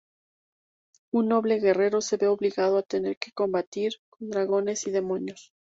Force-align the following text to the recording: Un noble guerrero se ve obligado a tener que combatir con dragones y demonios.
Un 1.11 1.27
noble 1.27 1.59
guerrero 1.59 2.01
se 2.01 2.17
ve 2.17 2.25
obligado 2.27 2.79
a 2.79 2.81
tener 2.81 3.17
que 3.19 3.31
combatir 3.33 3.97
con 4.09 4.31
dragones 4.31 4.87
y 4.87 4.91
demonios. 4.91 5.53